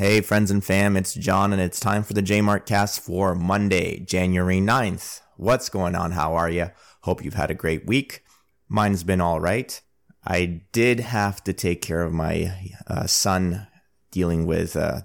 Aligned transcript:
Hey, 0.00 0.22
friends 0.22 0.50
and 0.50 0.64
fam, 0.64 0.96
it's 0.96 1.12
John, 1.12 1.52
and 1.52 1.60
it's 1.60 1.78
time 1.78 2.04
for 2.04 2.14
the 2.14 2.22
Jmart 2.22 2.64
cast 2.64 3.00
for 3.00 3.34
Monday, 3.34 3.98
January 4.00 4.58
9th. 4.58 5.20
What's 5.36 5.68
going 5.68 5.94
on? 5.94 6.12
How 6.12 6.36
are 6.36 6.48
you? 6.48 6.70
Hope 7.02 7.22
you've 7.22 7.34
had 7.34 7.50
a 7.50 7.54
great 7.54 7.84
week. 7.84 8.24
Mine's 8.66 9.04
been 9.04 9.20
all 9.20 9.40
right. 9.40 9.78
I 10.26 10.62
did 10.72 11.00
have 11.00 11.44
to 11.44 11.52
take 11.52 11.82
care 11.82 12.00
of 12.00 12.14
my 12.14 12.72
uh, 12.86 13.06
son 13.06 13.66
dealing 14.10 14.46
with 14.46 14.74
uh, 14.74 15.02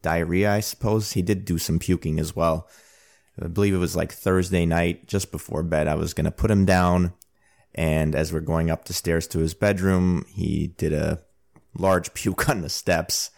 diarrhea, 0.00 0.52
I 0.52 0.60
suppose. 0.60 1.14
He 1.14 1.22
did 1.22 1.44
do 1.44 1.58
some 1.58 1.80
puking 1.80 2.20
as 2.20 2.36
well. 2.36 2.68
I 3.42 3.48
believe 3.48 3.74
it 3.74 3.78
was 3.78 3.96
like 3.96 4.12
Thursday 4.12 4.64
night, 4.64 5.08
just 5.08 5.32
before 5.32 5.64
bed. 5.64 5.88
I 5.88 5.96
was 5.96 6.14
going 6.14 6.26
to 6.26 6.30
put 6.30 6.52
him 6.52 6.64
down. 6.64 7.14
And 7.74 8.14
as 8.14 8.32
we're 8.32 8.38
going 8.38 8.70
up 8.70 8.84
the 8.84 8.92
stairs 8.92 9.26
to 9.26 9.40
his 9.40 9.54
bedroom, 9.54 10.24
he 10.28 10.68
did 10.68 10.92
a 10.92 11.24
large 11.76 12.14
puke 12.14 12.48
on 12.48 12.60
the 12.60 12.68
steps. 12.68 13.32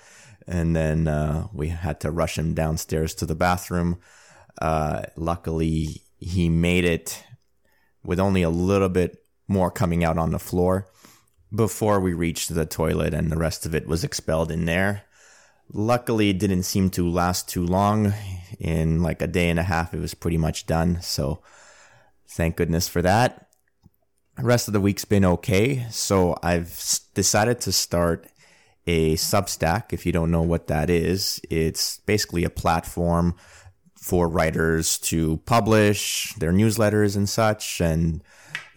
And 0.46 0.76
then 0.76 1.08
uh, 1.08 1.48
we 1.52 1.68
had 1.68 2.00
to 2.00 2.10
rush 2.10 2.38
him 2.38 2.54
downstairs 2.54 3.14
to 3.16 3.26
the 3.26 3.34
bathroom. 3.34 3.98
Uh, 4.60 5.02
luckily, 5.16 6.02
he 6.18 6.48
made 6.48 6.84
it 6.84 7.24
with 8.04 8.20
only 8.20 8.42
a 8.42 8.50
little 8.50 8.88
bit 8.88 9.24
more 9.48 9.70
coming 9.70 10.04
out 10.04 10.18
on 10.18 10.30
the 10.30 10.38
floor 10.38 10.86
before 11.54 12.00
we 12.00 12.12
reached 12.12 12.54
the 12.54 12.66
toilet, 12.66 13.14
and 13.14 13.30
the 13.30 13.36
rest 13.36 13.66
of 13.66 13.74
it 13.74 13.86
was 13.86 14.04
expelled 14.04 14.50
in 14.50 14.64
there. 14.64 15.02
Luckily, 15.72 16.30
it 16.30 16.38
didn't 16.38 16.62
seem 16.62 16.90
to 16.90 17.10
last 17.10 17.48
too 17.48 17.64
long. 17.64 18.14
In 18.60 19.02
like 19.02 19.20
a 19.20 19.26
day 19.26 19.50
and 19.50 19.58
a 19.58 19.64
half, 19.64 19.92
it 19.92 19.98
was 19.98 20.14
pretty 20.14 20.38
much 20.38 20.66
done. 20.66 21.00
So, 21.02 21.42
thank 22.28 22.56
goodness 22.56 22.88
for 22.88 23.02
that. 23.02 23.48
The 24.36 24.44
rest 24.44 24.68
of 24.68 24.74
the 24.74 24.80
week's 24.80 25.04
been 25.04 25.24
okay. 25.24 25.86
So, 25.90 26.36
I've 26.42 27.00
decided 27.14 27.60
to 27.62 27.72
start 27.72 28.28
a 28.86 29.14
Substack. 29.14 29.92
If 29.92 30.06
you 30.06 30.12
don't 30.12 30.30
know 30.30 30.42
what 30.42 30.68
that 30.68 30.90
is, 30.90 31.40
it's 31.50 31.98
basically 31.98 32.44
a 32.44 32.50
platform 32.50 33.34
for 33.94 34.28
writers 34.28 34.98
to 34.98 35.38
publish 35.46 36.32
their 36.34 36.52
newsletters 36.52 37.16
and 37.16 37.28
such. 37.28 37.80
And, 37.80 38.22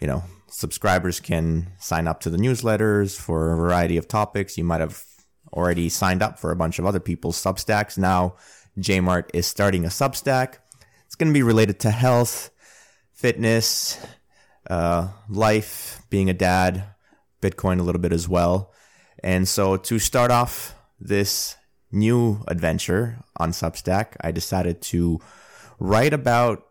you 0.00 0.06
know, 0.06 0.24
subscribers 0.48 1.20
can 1.20 1.72
sign 1.78 2.08
up 2.08 2.20
to 2.20 2.30
the 2.30 2.38
newsletters 2.38 3.18
for 3.18 3.52
a 3.52 3.56
variety 3.56 3.96
of 3.96 4.08
topics. 4.08 4.58
You 4.58 4.64
might 4.64 4.80
have 4.80 5.04
already 5.52 5.88
signed 5.88 6.22
up 6.22 6.38
for 6.38 6.50
a 6.50 6.56
bunch 6.56 6.78
of 6.78 6.86
other 6.86 7.00
people's 7.00 7.42
Substacks. 7.42 7.96
Now, 7.96 8.36
Jmart 8.78 9.30
is 9.32 9.46
starting 9.46 9.84
a 9.84 9.88
Substack. 9.88 10.56
It's 11.06 11.14
going 11.14 11.28
to 11.28 11.34
be 11.34 11.42
related 11.42 11.80
to 11.80 11.90
health, 11.90 12.50
fitness, 13.12 14.04
uh, 14.68 15.08
life, 15.28 16.02
being 16.10 16.30
a 16.30 16.34
dad, 16.34 16.84
Bitcoin 17.40 17.80
a 17.80 17.82
little 17.82 18.00
bit 18.00 18.12
as 18.12 18.28
well. 18.28 18.72
And 19.22 19.48
so 19.48 19.76
to 19.76 19.98
start 19.98 20.30
off 20.30 20.74
this 20.98 21.56
new 21.92 22.42
adventure 22.48 23.18
on 23.36 23.52
Substack, 23.52 24.16
I 24.20 24.30
decided 24.30 24.80
to 24.82 25.20
write 25.78 26.12
about, 26.12 26.66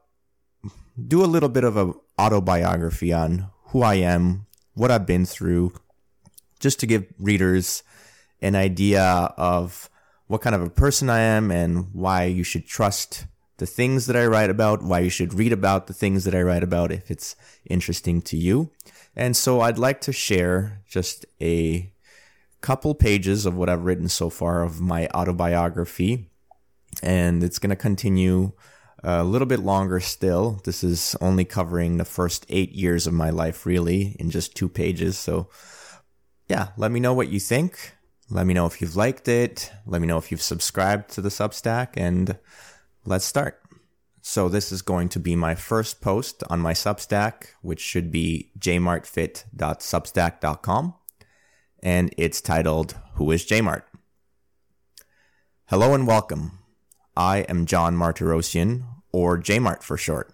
do 1.07 1.23
a 1.23 1.27
little 1.27 1.49
bit 1.49 1.63
of 1.63 1.77
a 1.77 1.93
autobiography 2.19 3.13
on 3.13 3.47
who 3.67 3.81
I 3.81 3.95
am, 3.95 4.45
what 4.73 4.91
I've 4.91 5.05
been 5.05 5.25
through, 5.25 5.73
just 6.59 6.79
to 6.81 6.87
give 6.87 7.05
readers 7.17 7.83
an 8.41 8.55
idea 8.55 9.03
of 9.37 9.89
what 10.27 10.41
kind 10.41 10.55
of 10.55 10.61
a 10.61 10.69
person 10.69 11.09
I 11.09 11.19
am 11.19 11.51
and 11.51 11.87
why 11.93 12.25
you 12.25 12.43
should 12.43 12.65
trust 12.65 13.25
the 13.57 13.65
things 13.65 14.05
that 14.05 14.15
I 14.15 14.25
write 14.25 14.49
about, 14.49 14.83
why 14.83 14.99
you 14.99 15.09
should 15.09 15.33
read 15.33 15.51
about 15.51 15.87
the 15.87 15.93
things 15.93 16.23
that 16.23 16.35
I 16.35 16.41
write 16.41 16.63
about 16.63 16.91
if 16.91 17.11
it's 17.11 17.35
interesting 17.69 18.21
to 18.23 18.37
you. 18.37 18.71
And 19.15 19.35
so 19.35 19.61
I'd 19.61 19.77
like 19.77 20.01
to 20.01 20.13
share 20.13 20.81
just 20.87 21.25
a 21.41 21.91
couple 22.61 22.95
pages 22.95 23.45
of 23.45 23.55
what 23.55 23.69
I've 23.69 23.85
written 23.85 24.09
so 24.09 24.29
far 24.29 24.63
of 24.63 24.81
my 24.81 25.07
autobiography. 25.09 26.29
And 27.01 27.43
it's 27.43 27.59
going 27.59 27.69
to 27.69 27.75
continue 27.75 28.51
a 29.03 29.23
little 29.23 29.47
bit 29.47 29.61
longer 29.61 29.99
still. 29.99 30.59
This 30.63 30.83
is 30.83 31.15
only 31.21 31.45
covering 31.45 31.97
the 31.97 32.05
first 32.05 32.45
eight 32.49 32.71
years 32.73 33.07
of 33.07 33.13
my 33.13 33.29
life, 33.29 33.65
really, 33.65 34.15
in 34.19 34.29
just 34.29 34.55
two 34.55 34.67
pages. 34.67 35.17
So, 35.17 35.47
yeah, 36.47 36.69
let 36.77 36.91
me 36.91 36.99
know 36.99 37.13
what 37.13 37.29
you 37.29 37.39
think. 37.39 37.93
Let 38.29 38.45
me 38.45 38.53
know 38.53 38.65
if 38.65 38.81
you've 38.81 38.95
liked 38.95 39.27
it. 39.27 39.71
Let 39.85 40.01
me 40.01 40.07
know 40.07 40.17
if 40.17 40.31
you've 40.31 40.41
subscribed 40.41 41.11
to 41.11 41.21
the 41.21 41.29
Substack, 41.29 41.89
and 41.95 42.37
let's 43.05 43.25
start. 43.25 43.61
So, 44.21 44.49
this 44.49 44.71
is 44.71 44.81
going 44.81 45.09
to 45.09 45.19
be 45.19 45.35
my 45.35 45.53
first 45.55 46.01
post 46.01 46.43
on 46.49 46.59
my 46.59 46.73
Substack, 46.73 47.49
which 47.61 47.79
should 47.79 48.11
be 48.11 48.51
jmartfit.substack.com, 48.59 50.95
and 51.81 52.13
it's 52.17 52.41
titled 52.41 52.95
Who 53.13 53.31
is 53.31 53.45
Jmart? 53.45 53.83
Hello 55.67 55.93
and 55.93 56.05
welcome. 56.07 56.59
I 57.15 57.39
am 57.49 57.65
John 57.65 57.95
Martirosian, 57.95 58.83
or 59.11 59.37
Jmart 59.37 59.83
for 59.83 59.97
short. 59.97 60.33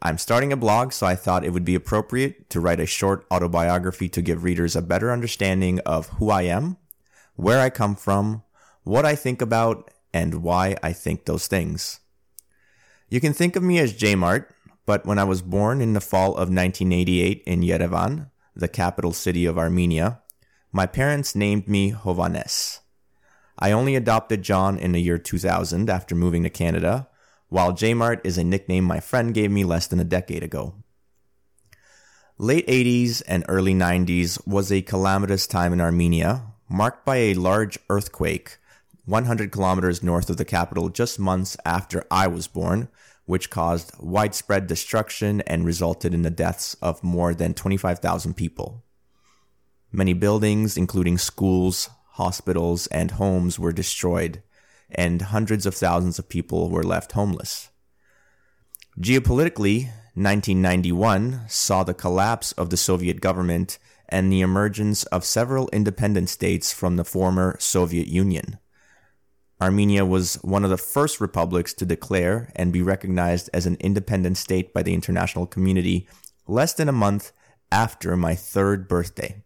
I'm 0.00 0.18
starting 0.18 0.52
a 0.52 0.56
blog, 0.56 0.92
so 0.92 1.06
I 1.06 1.14
thought 1.14 1.44
it 1.44 1.52
would 1.52 1.64
be 1.64 1.74
appropriate 1.74 2.50
to 2.50 2.60
write 2.60 2.80
a 2.80 2.86
short 2.86 3.26
autobiography 3.30 4.08
to 4.08 4.22
give 4.22 4.44
readers 4.44 4.74
a 4.74 4.82
better 4.82 5.12
understanding 5.12 5.78
of 5.80 6.08
who 6.08 6.30
I 6.30 6.42
am, 6.42 6.76
where 7.36 7.60
I 7.60 7.70
come 7.70 7.94
from, 7.94 8.42
what 8.82 9.06
I 9.06 9.14
think 9.14 9.40
about, 9.40 9.90
and 10.12 10.42
why 10.42 10.76
I 10.82 10.92
think 10.92 11.24
those 11.24 11.46
things. 11.46 12.00
You 13.08 13.20
can 13.20 13.32
think 13.32 13.56
of 13.56 13.62
me 13.62 13.78
as 13.78 13.94
Jmart, 13.94 14.46
but 14.86 15.06
when 15.06 15.18
I 15.18 15.24
was 15.24 15.42
born 15.42 15.80
in 15.80 15.92
the 15.92 16.00
fall 16.00 16.30
of 16.30 16.48
1988 16.48 17.42
in 17.46 17.60
Yerevan, 17.60 18.30
the 18.56 18.68
capital 18.68 19.12
city 19.12 19.46
of 19.46 19.58
Armenia, 19.58 20.21
my 20.72 20.86
parents 20.86 21.36
named 21.36 21.68
me 21.68 21.92
Hovannes. 21.92 22.80
I 23.58 23.72
only 23.72 23.94
adopted 23.94 24.42
John 24.42 24.78
in 24.78 24.92
the 24.92 25.02
year 25.02 25.18
2000 25.18 25.90
after 25.90 26.14
moving 26.14 26.42
to 26.42 26.50
Canada, 26.50 27.08
while 27.48 27.72
Jmart 27.72 28.22
is 28.24 28.38
a 28.38 28.44
nickname 28.44 28.84
my 28.84 28.98
friend 28.98 29.34
gave 29.34 29.50
me 29.50 29.64
less 29.64 29.86
than 29.86 30.00
a 30.00 30.04
decade 30.04 30.42
ago. 30.42 30.74
Late 32.38 32.66
80s 32.66 33.22
and 33.28 33.44
early 33.48 33.74
90s 33.74 34.44
was 34.46 34.72
a 34.72 34.80
calamitous 34.80 35.46
time 35.46 35.74
in 35.74 35.80
Armenia, 35.80 36.46
marked 36.70 37.04
by 37.04 37.16
a 37.16 37.34
large 37.34 37.78
earthquake 37.90 38.56
100 39.04 39.52
kilometers 39.52 40.02
north 40.02 40.30
of 40.30 40.38
the 40.38 40.44
capital 40.44 40.88
just 40.88 41.18
months 41.18 41.56
after 41.66 42.04
I 42.10 42.28
was 42.28 42.46
born, 42.46 42.88
which 43.26 43.50
caused 43.50 43.92
widespread 43.98 44.66
destruction 44.66 45.42
and 45.42 45.66
resulted 45.66 46.14
in 46.14 46.22
the 46.22 46.30
deaths 46.30 46.74
of 46.80 47.04
more 47.04 47.34
than 47.34 47.52
25,000 47.52 48.34
people. 48.34 48.84
Many 49.92 50.14
buildings, 50.14 50.78
including 50.78 51.18
schools, 51.18 51.90
hospitals, 52.12 52.86
and 52.86 53.10
homes 53.12 53.58
were 53.58 53.72
destroyed, 53.72 54.42
and 54.90 55.20
hundreds 55.20 55.66
of 55.66 55.74
thousands 55.74 56.18
of 56.18 56.30
people 56.30 56.70
were 56.70 56.82
left 56.82 57.12
homeless. 57.12 57.68
Geopolitically, 58.98 59.90
1991 60.14 61.42
saw 61.48 61.84
the 61.84 61.92
collapse 61.92 62.52
of 62.52 62.70
the 62.70 62.76
Soviet 62.78 63.20
government 63.20 63.78
and 64.08 64.32
the 64.32 64.40
emergence 64.40 65.04
of 65.04 65.24
several 65.24 65.68
independent 65.74 66.30
states 66.30 66.72
from 66.72 66.96
the 66.96 67.04
former 67.04 67.56
Soviet 67.58 68.08
Union. 68.08 68.58
Armenia 69.60 70.04
was 70.04 70.34
one 70.42 70.64
of 70.64 70.70
the 70.70 70.76
first 70.76 71.20
republics 71.20 71.72
to 71.74 71.86
declare 71.86 72.50
and 72.56 72.72
be 72.72 72.82
recognized 72.82 73.48
as 73.54 73.64
an 73.64 73.76
independent 73.80 74.36
state 74.36 74.72
by 74.72 74.82
the 74.82 74.94
international 74.94 75.46
community 75.46 76.08
less 76.46 76.72
than 76.72 76.88
a 76.88 76.92
month 76.92 77.32
after 77.70 78.16
my 78.16 78.34
third 78.34 78.88
birthday. 78.88 79.42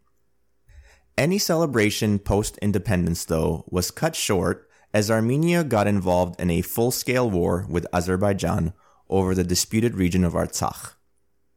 Any 1.18 1.38
celebration 1.38 2.18
post 2.18 2.58
independence, 2.58 3.24
though, 3.24 3.64
was 3.70 3.90
cut 3.90 4.14
short 4.14 4.68
as 4.92 5.10
Armenia 5.10 5.64
got 5.64 5.86
involved 5.86 6.38
in 6.38 6.50
a 6.50 6.60
full 6.60 6.90
scale 6.90 7.30
war 7.30 7.66
with 7.70 7.86
Azerbaijan 7.92 8.74
over 9.08 9.34
the 9.34 9.44
disputed 9.44 9.94
region 9.94 10.24
of 10.24 10.34
Artsakh. 10.34 10.92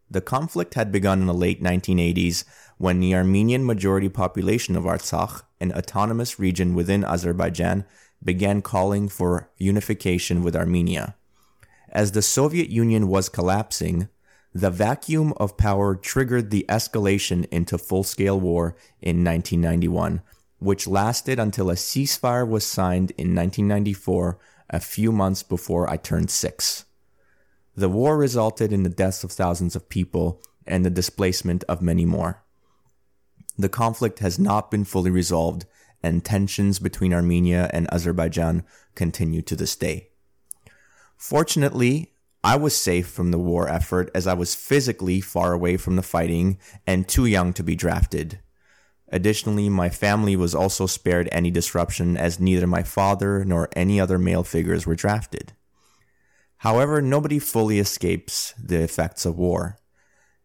The 0.09 0.21
conflict 0.21 0.75
had 0.75 0.93
begun 0.93 1.19
in 1.19 1.27
the 1.27 1.33
late 1.33 1.61
1980s 1.61 2.45
when 2.77 3.01
the 3.01 3.13
Armenian 3.13 3.65
majority 3.65 4.07
population 4.07 4.77
of 4.77 4.85
Artsakh, 4.85 5.43
an 5.59 5.73
autonomous 5.73 6.39
region 6.39 6.73
within 6.73 7.03
Azerbaijan, 7.03 7.83
began 8.23 8.61
calling 8.61 9.09
for 9.09 9.49
unification 9.57 10.41
with 10.41 10.55
Armenia. 10.55 11.15
As 11.89 12.13
the 12.13 12.21
Soviet 12.21 12.69
Union 12.69 13.09
was 13.09 13.27
collapsing, 13.27 14.07
the 14.53 14.71
vacuum 14.71 15.33
of 15.37 15.57
power 15.57 15.95
triggered 15.95 16.49
the 16.49 16.65
escalation 16.67 17.47
into 17.51 17.77
full 17.77 18.03
scale 18.03 18.39
war 18.39 18.75
in 19.01 19.23
1991, 19.23 20.21
which 20.57 20.87
lasted 20.87 21.39
until 21.39 21.69
a 21.69 21.75
ceasefire 21.75 22.47
was 22.47 22.65
signed 22.65 23.11
in 23.11 23.35
1994, 23.35 24.39
a 24.69 24.79
few 24.79 25.11
months 25.11 25.43
before 25.43 25.89
I 25.89 25.97
turned 25.97 26.31
six. 26.31 26.85
The 27.75 27.89
war 27.89 28.17
resulted 28.17 28.73
in 28.73 28.83
the 28.83 28.89
deaths 28.89 29.23
of 29.23 29.31
thousands 29.31 29.75
of 29.75 29.89
people 29.89 30.41
and 30.65 30.85
the 30.85 30.89
displacement 30.89 31.63
of 31.65 31.81
many 31.81 32.05
more. 32.05 32.43
The 33.57 33.69
conflict 33.69 34.19
has 34.19 34.39
not 34.39 34.71
been 34.71 34.85
fully 34.85 35.11
resolved, 35.11 35.65
and 36.01 36.23
tensions 36.23 36.79
between 36.79 37.13
Armenia 37.13 37.69
and 37.73 37.91
Azerbaijan 37.93 38.63
continue 38.95 39.41
to 39.41 39.55
this 39.55 39.75
day. 39.75 40.09
Fortunately, 41.17 42.13
I 42.43 42.55
was 42.55 42.75
safe 42.75 43.07
from 43.07 43.31
the 43.31 43.37
war 43.37 43.67
effort 43.67 44.09
as 44.15 44.25
I 44.25 44.33
was 44.33 44.55
physically 44.55 45.19
far 45.19 45.53
away 45.53 45.75
from 45.77 45.97
the 45.97 46.01
fighting 46.01 46.57
and 46.87 47.07
too 47.07 47.25
young 47.25 47.51
to 47.53 47.63
be 47.63 47.75
drafted. 47.75 48.39
Additionally, 49.11 49.69
my 49.69 49.89
family 49.89 50.35
was 50.35 50.55
also 50.55 50.85
spared 50.85 51.27
any 51.31 51.51
disruption 51.51 52.15
as 52.15 52.39
neither 52.39 52.67
my 52.67 52.83
father 52.83 53.43
nor 53.43 53.69
any 53.75 53.99
other 53.99 54.17
male 54.17 54.43
figures 54.43 54.85
were 54.85 54.95
drafted. 54.95 55.53
However, 56.57 57.01
nobody 57.01 57.39
fully 57.39 57.79
escapes 57.79 58.53
the 58.61 58.81
effects 58.81 59.25
of 59.25 59.37
war. 59.37 59.79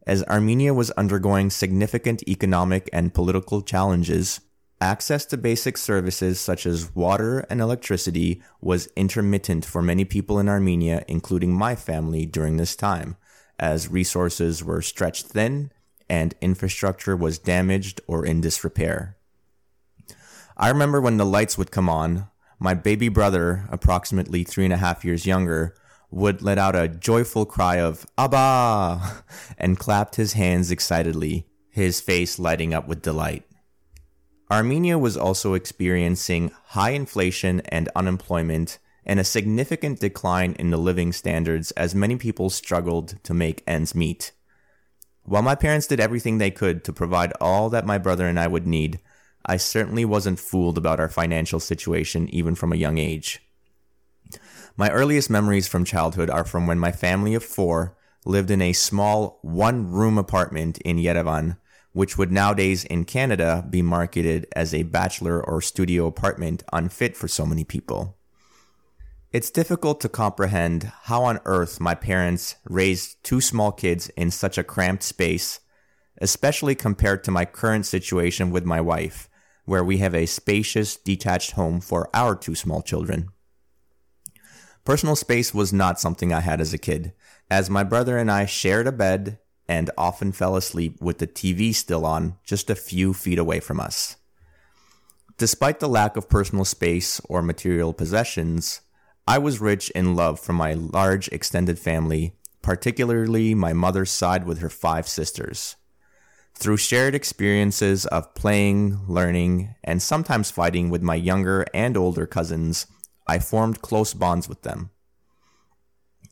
As 0.07 0.25
Armenia 0.25 0.75
was 0.75 0.91
undergoing 0.93 1.51
significant 1.51 2.23
economic 2.29 2.89
and 2.93 3.15
political 3.15 3.63
challenges, 3.63 4.41
access 4.81 5.25
to 5.27 5.37
basic 5.37 5.77
services 5.77 6.41
such 6.41 6.67
as 6.67 6.95
water 6.95 7.41
and 7.51 7.61
electricity 7.61 8.43
was 8.61 8.89
intermittent 8.97 9.65
for 9.65 9.83
many 9.83 10.05
people 10.05 10.39
in 10.39 10.49
Armenia, 10.49 11.05
including 11.09 11.53
my 11.53 11.75
family, 11.75 12.27
during 12.27 12.57
this 12.57 12.77
time, 12.77 13.17
as 13.59 13.89
resources 13.89 14.63
were 14.63 14.83
stretched 14.83 15.27
thin 15.27 15.71
and 16.09 16.35
infrastructure 16.41 17.17
was 17.17 17.39
damaged 17.39 18.01
or 18.07 18.25
in 18.27 18.41
disrepair. 18.41 19.17
I 20.57 20.69
remember 20.69 21.01
when 21.01 21.17
the 21.17 21.25
lights 21.25 21.59
would 21.59 21.71
come 21.71 21.89
on, 21.89 22.29
my 22.59 22.75
baby 22.75 23.09
brother, 23.09 23.67
approximately 23.71 24.45
three 24.45 24.65
and 24.65 24.73
a 24.73 24.79
half 24.79 25.05
years 25.05 25.27
younger, 25.27 25.75
would 26.11 26.43
let 26.43 26.59
out 26.59 26.77
a 26.77 26.89
joyful 26.89 27.45
cry 27.45 27.77
of 27.77 28.07
Abba 28.17 29.25
and 29.59 29.79
clapped 29.79 30.17
his 30.17 30.35
hands 30.35 30.71
excitedly, 30.71 31.47
his 31.71 32.01
face 32.01 32.39
lighting 32.39 32.73
up 32.73 32.87
with 32.87 33.03
delight. 33.03 33.45
Armenia 34.51 34.99
was 34.99 35.17
also 35.17 35.55
experiencing 35.55 36.53
high 36.67 36.91
inflation 36.91 37.61
and 37.69 37.89
unemployment 37.97 38.79
and 39.07 39.19
a 39.19 39.25
significant 39.25 40.01
decline 40.01 40.55
in 40.59 40.71
the 40.71 40.77
living 40.77 41.13
standards 41.13 41.71
as 41.73 41.95
many 41.95 42.17
people 42.17 42.51
struggled 42.51 43.23
to 43.23 43.35
make 43.35 43.63
ends 43.67 43.95
meet. 43.95 44.33
While 45.25 45.43
my 45.43 45.55
parents 45.55 45.87
did 45.87 46.01
everything 46.01 46.39
they 46.39 46.51
could 46.51 46.85
to 46.85 46.93
provide 46.93 47.33
all 47.41 47.71
that 47.71 47.87
my 47.87 47.97
brother 47.97 48.27
and 48.27 48.39
I 48.39 48.47
would 48.47 48.67
need, 48.67 49.01
I 49.47 49.57
certainly 49.57 50.05
wasn't 50.05 50.39
fooled 50.39 50.79
about 50.79 51.01
our 51.01 51.09
financial 51.09 51.61
situation 51.61 52.29
even 52.29 52.55
from 52.55 52.73
a 52.73 52.77
young 52.77 52.99
age. 52.99 53.43
My 54.77 54.91
earliest 54.91 55.31
memories 55.31 55.69
from 55.69 55.85
childhood 55.85 56.29
are 56.29 56.45
from 56.45 56.67
when 56.67 56.79
my 56.79 56.93
family 56.93 57.35
of 57.35 57.45
four 57.45 57.97
lived 58.27 58.51
in 58.51 58.61
a 58.61 58.73
small 58.73 59.39
one 59.43 59.91
room 59.91 60.19
apartment 60.19 60.79
in 60.79 60.97
Yerevan, 60.97 61.59
which 61.95 62.19
would 62.19 62.33
nowadays 62.33 62.85
in 62.85 63.05
Canada 63.05 63.65
be 63.71 63.81
marketed 63.81 64.47
as 64.55 64.75
a 64.75 64.83
bachelor 64.83 65.41
or 65.41 65.63
studio 65.63 66.07
apartment 66.07 66.65
unfit 66.73 67.17
for 67.17 67.29
so 67.29 67.47
many 67.47 67.63
people. 67.63 68.19
It's 69.31 69.51
difficult 69.51 70.01
to 70.01 70.09
comprehend 70.09 70.93
how 71.05 71.23
on 71.23 71.39
earth 71.45 71.81
my 71.81 71.95
parents 71.95 72.57
raised 72.65 73.23
two 73.23 73.41
small 73.41 73.71
kids 73.71 74.09
in 74.17 74.33
such 74.33 74.59
a 74.59 74.65
cramped 74.65 75.05
space, 75.05 75.61
especially 76.21 76.75
compared 76.75 77.23
to 77.25 77.31
my 77.31 77.45
current 77.45 77.87
situation 77.87 78.51
with 78.51 78.65
my 78.65 78.81
wife, 78.81 79.29
where 79.65 79.85
we 79.85 79.99
have 79.99 80.17
a 80.17 80.27
spacious, 80.27 80.97
detached 80.97 81.53
home 81.53 81.81
for 81.81 82.11
our 82.13 82.35
two 82.35 82.57
small 82.57 82.83
children. 82.83 83.29
Personal 84.85 85.17
space 85.17 85.55
was 85.55 85.73
not 85.73 86.01
something 86.01 86.33
I 86.33 86.41
had 86.41 86.61
as 86.61 86.75
a 86.75 86.79
kid, 86.79 87.13
as 87.49 87.71
my 87.71 87.85
brother 87.85 88.19
and 88.19 88.31
I 88.31 88.47
shared 88.47 88.89
a 88.89 88.93
bed 88.93 89.39
and 89.69 89.91
often 89.97 90.33
fell 90.33 90.57
asleep 90.57 91.01
with 91.01 91.19
the 91.19 91.27
TV 91.27 91.75
still 91.75 92.05
on 92.05 92.37
just 92.45 92.71
a 92.71 92.75
few 92.75 93.15
feet 93.15 93.39
away 93.39 93.61
from 93.61 93.81
us. 93.81 94.17
Despite 95.37 95.81
the 95.81 95.89
lack 95.89 96.17
of 96.17 96.29
personal 96.29 96.65
space 96.65 97.21
or 97.29 97.43
material 97.43 97.93
possessions, 97.93 98.83
I 99.27 99.39
was 99.39 99.61
rich 99.61 99.91
in 99.91 100.15
love 100.15 100.39
from 100.39 100.57
my 100.57 100.75
large 100.75 101.29
extended 101.29 101.79
family, 101.79 102.37
particularly 102.63 103.55
my 103.55 103.73
mother's 103.73 104.11
side 104.11 104.47
with 104.47 104.59
her 104.59 104.71
five 104.71 105.09
sisters. 105.09 105.77
Through 106.55 106.77
shared 106.77 107.15
experiences 107.15 108.07
of 108.07 108.35
playing, 108.35 109.01
learning, 109.09 109.75
and 109.83 110.01
sometimes 110.01 110.53
fighting 110.53 110.89
with 110.89 111.03
my 111.03 111.17
younger 111.17 111.67
and 111.75 111.97
older 111.97 112.27
cousins, 112.27 112.87
I 113.27 113.41
formed 113.41 113.83
close 113.83 114.15
bonds 114.15 114.49
with 114.49 114.63
them. 114.63 114.91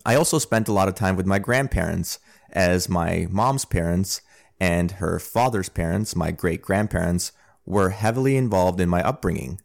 I 0.05 0.15
also 0.15 0.39
spent 0.39 0.69
a 0.69 0.73
lot 0.73 0.89
of 0.89 0.95
time 0.95 1.17
with 1.17 1.27
my 1.27 1.39
grandparents, 1.39 2.19
as 2.53 2.89
my 2.89 3.27
mom's 3.31 3.65
parents 3.65 4.21
and 4.61 4.93
her 4.93 5.19
father's 5.19 5.69
parents, 5.69 6.15
my 6.15 6.31
great 6.31 6.63
grandparents, 6.63 7.33
were 7.65 7.91
heavily 7.91 8.37
involved 8.37 8.81
in 8.81 8.89
my 8.89 9.03
upbringing. 9.03 9.61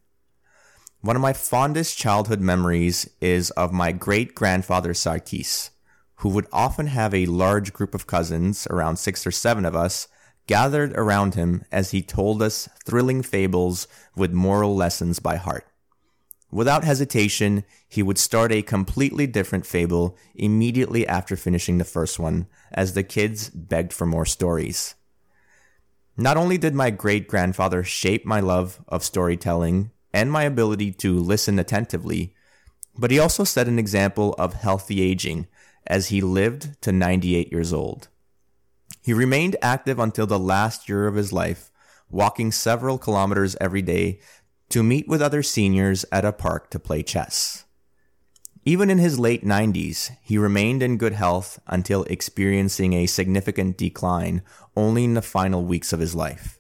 One 1.02 1.16
of 1.16 1.22
my 1.22 1.34
fondest 1.34 1.98
childhood 1.98 2.42
memories 2.42 3.10
is 3.22 3.52
of 3.52 3.72
my 3.72 3.92
great 3.92 4.34
grandfather 4.34 4.94
Sarkis, 4.94 5.70
who 6.16 6.30
would 6.30 6.48
often 6.52 6.88
have 6.88 7.14
a 7.14 7.28
large 7.28 7.74
group 7.74 7.94
of 7.94 8.08
cousins, 8.08 8.68
around 8.72 8.98
six 8.98 9.26
or 9.28 9.32
seven 9.32 9.66
of 9.66 9.76
us, 9.76 10.08
gathered 10.48 10.98
around 10.98 11.36
him 11.36 11.64
as 11.72 11.92
he 11.92 12.02
told 12.02 12.42
us 12.42 12.68
thrilling 12.84 13.22
fables 13.22 13.88
with 14.16 14.32
moral 14.34 14.76
lessons 14.76 15.20
by 15.20 15.36
heart. 15.36 15.68
Without 16.50 16.86
hesitation, 16.86 17.64
he 17.88 18.02
would 18.02 18.18
start 18.18 18.52
a 18.52 18.62
completely 18.62 19.28
different 19.28 19.66
fable 19.66 20.18
immediately 20.34 21.06
after 21.06 21.36
finishing 21.36 21.78
the 21.78 21.84
first 21.84 22.20
one, 22.20 22.48
as 22.72 22.94
the 22.94 23.04
kids 23.04 23.50
begged 23.50 23.92
for 23.92 24.06
more 24.06 24.26
stories. 24.26 24.96
Not 26.16 26.38
only 26.38 26.58
did 26.58 26.74
my 26.74 26.90
great 26.90 27.28
grandfather 27.28 27.84
shape 27.84 28.26
my 28.26 28.40
love 28.40 28.82
of 28.88 29.04
storytelling 29.04 29.92
and 30.14 30.32
my 30.32 30.44
ability 30.44 30.92
to 30.94 31.20
listen 31.20 31.60
attentively, 31.60 32.34
but 32.98 33.12
he 33.12 33.20
also 33.20 33.44
set 33.44 33.68
an 33.68 33.78
example 33.78 34.34
of 34.40 34.54
healthy 34.54 35.02
aging 35.02 35.48
as 35.86 36.08
he 36.08 36.22
lived 36.22 36.82
to 36.82 36.92
98 36.92 37.52
years 37.52 37.72
old. 37.72 38.08
He 39.04 39.14
remained 39.14 39.58
active 39.62 40.00
until 40.00 40.26
the 40.26 40.40
last 40.40 40.90
year 40.90 41.08
of 41.08 41.16
his 41.16 41.32
life, 41.32 41.72
walking 42.10 42.52
several 42.52 42.98
kilometers 42.98 43.56
every 43.62 43.82
day 43.82 44.20
to 44.70 44.84
meet 44.84 45.08
with 45.08 45.22
other 45.22 45.44
seniors 45.44 46.06
at 46.12 46.26
a 46.26 46.32
park 46.32 46.70
to 46.72 46.80
play 46.80 47.04
chess. 47.04 47.66
Even 48.66 48.90
in 48.90 48.98
his 48.98 49.18
late 49.18 49.46
90s, 49.46 50.12
he 50.22 50.38
remained 50.38 50.84
in 50.84 50.98
good 50.98 51.14
health 51.14 51.58
until 51.68 52.04
experiencing 52.04 52.92
a 52.92 53.06
significant 53.06 53.78
decline 53.78 54.42
only 54.76 55.06
in 55.06 55.14
the 55.14 55.22
final 55.22 55.64
weeks 55.64 55.94
of 55.94 56.02
his 56.02 56.14
life. 56.14 56.60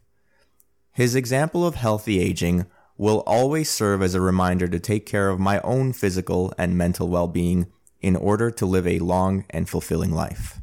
His 0.94 1.16
example 1.16 1.68
of 1.68 1.76
healthy 1.76 2.20
aging 2.20 2.66
will 2.98 3.24
always 3.28 3.70
serve 3.70 4.02
as 4.02 4.16
a 4.16 4.22
reminder 4.22 4.68
to 4.68 4.80
take 4.80 5.06
care 5.06 5.30
of 5.30 5.40
my 5.40 5.60
own 5.62 5.92
physical 5.92 6.54
and 6.58 6.78
mental 6.78 7.10
well 7.10 7.28
being 7.28 7.68
in 8.00 8.16
order 8.16 8.50
to 8.52 8.66
live 8.66 8.88
a 8.88 9.00
long 9.00 9.46
and 9.50 9.68
fulfilling 9.68 10.12
life. 10.12 10.62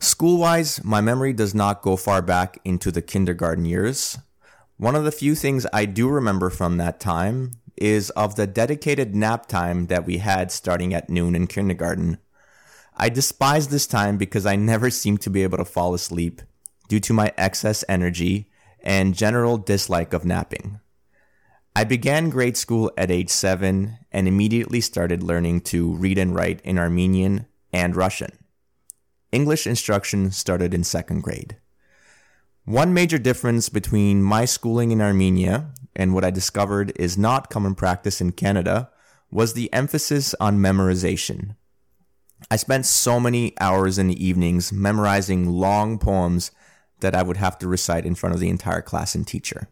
School 0.00 0.38
wise, 0.38 0.82
my 0.84 1.00
memory 1.00 1.32
does 1.32 1.54
not 1.54 1.82
go 1.82 1.96
far 1.96 2.22
back 2.22 2.58
into 2.64 2.90
the 2.90 3.02
kindergarten 3.02 3.64
years, 3.64 4.18
one 4.78 4.94
of 4.94 5.04
the 5.04 5.12
few 5.12 5.34
things 5.34 5.66
I 5.72 5.84
do 5.84 6.08
remember 6.08 6.50
from 6.50 6.76
that 6.76 7.00
time 7.00 7.50
is 7.76 8.10
of 8.10 8.36
the 8.36 8.46
dedicated 8.46 9.14
nap 9.14 9.46
time 9.46 9.86
that 9.88 10.06
we 10.06 10.18
had 10.18 10.52
starting 10.52 10.94
at 10.94 11.10
noon 11.10 11.34
in 11.34 11.48
kindergarten. 11.48 12.18
I 12.96 13.08
despise 13.08 13.68
this 13.68 13.88
time 13.88 14.16
because 14.16 14.46
I 14.46 14.54
never 14.54 14.88
seemed 14.88 15.20
to 15.22 15.30
be 15.30 15.42
able 15.42 15.58
to 15.58 15.64
fall 15.64 15.94
asleep 15.94 16.42
due 16.88 17.00
to 17.00 17.12
my 17.12 17.32
excess 17.36 17.84
energy 17.88 18.50
and 18.80 19.16
general 19.16 19.58
dislike 19.58 20.12
of 20.12 20.24
napping. 20.24 20.78
I 21.74 21.82
began 21.82 22.30
grade 22.30 22.56
school 22.56 22.92
at 22.96 23.10
age 23.10 23.30
7 23.30 23.98
and 24.12 24.28
immediately 24.28 24.80
started 24.80 25.24
learning 25.24 25.62
to 25.62 25.94
read 25.94 26.18
and 26.18 26.34
write 26.34 26.60
in 26.62 26.78
Armenian 26.78 27.46
and 27.72 27.96
Russian. 27.96 28.30
English 29.32 29.66
instruction 29.66 30.30
started 30.30 30.72
in 30.72 30.84
second 30.84 31.22
grade. 31.22 31.56
One 32.68 32.92
major 32.92 33.16
difference 33.16 33.70
between 33.70 34.22
my 34.22 34.44
schooling 34.44 34.90
in 34.90 35.00
Armenia 35.00 35.70
and 35.96 36.12
what 36.12 36.22
I 36.22 36.30
discovered 36.30 36.92
is 36.96 37.16
not 37.16 37.48
common 37.48 37.74
practice 37.74 38.20
in 38.20 38.32
Canada 38.32 38.90
was 39.30 39.54
the 39.54 39.72
emphasis 39.72 40.34
on 40.38 40.58
memorization. 40.58 41.56
I 42.50 42.56
spent 42.56 42.84
so 42.84 43.18
many 43.18 43.58
hours 43.58 43.96
in 43.96 44.08
the 44.08 44.22
evenings 44.22 44.70
memorizing 44.70 45.48
long 45.48 45.98
poems 45.98 46.50
that 47.00 47.14
I 47.14 47.22
would 47.22 47.38
have 47.38 47.58
to 47.60 47.66
recite 47.66 48.04
in 48.04 48.14
front 48.14 48.34
of 48.34 48.40
the 48.40 48.50
entire 48.50 48.82
class 48.82 49.14
and 49.14 49.26
teacher. 49.26 49.70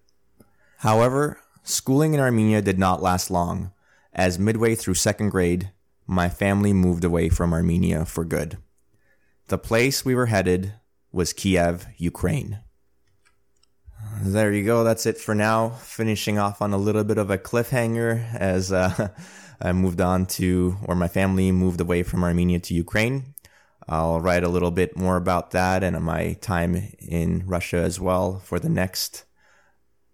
However, 0.78 1.38
schooling 1.64 2.14
in 2.14 2.20
Armenia 2.20 2.62
did 2.62 2.78
not 2.78 3.02
last 3.02 3.30
long, 3.30 3.72
as 4.14 4.38
midway 4.38 4.74
through 4.74 4.94
second 4.94 5.28
grade, 5.28 5.70
my 6.06 6.30
family 6.30 6.72
moved 6.72 7.04
away 7.04 7.28
from 7.28 7.52
Armenia 7.52 8.06
for 8.06 8.24
good. 8.24 8.56
The 9.48 9.58
place 9.58 10.02
we 10.02 10.14
were 10.14 10.26
headed 10.32 10.72
was 11.12 11.34
Kiev, 11.34 11.88
Ukraine 11.98 12.60
there 14.22 14.52
you 14.52 14.64
go. 14.64 14.84
That's 14.84 15.06
it 15.06 15.18
for 15.18 15.34
now. 15.34 15.70
Finishing 15.70 16.38
off 16.38 16.62
on 16.62 16.72
a 16.72 16.78
little 16.78 17.04
bit 17.04 17.18
of 17.18 17.30
a 17.30 17.38
cliffhanger 17.38 18.34
as 18.34 18.72
uh, 18.72 19.08
I 19.60 19.72
moved 19.72 20.00
on 20.00 20.26
to, 20.26 20.76
or 20.84 20.94
my 20.94 21.08
family 21.08 21.52
moved 21.52 21.80
away 21.80 22.02
from 22.02 22.24
Armenia 22.24 22.58
to 22.60 22.74
Ukraine. 22.74 23.34
I'll 23.88 24.20
write 24.20 24.42
a 24.42 24.48
little 24.48 24.72
bit 24.72 24.96
more 24.96 25.16
about 25.16 25.52
that 25.52 25.84
and 25.84 26.02
my 26.02 26.32
time 26.34 26.92
in 26.98 27.44
Russia 27.46 27.76
as 27.76 28.00
well 28.00 28.38
for 28.40 28.58
the 28.58 28.68
next 28.68 29.24